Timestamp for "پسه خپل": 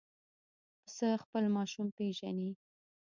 0.83-1.43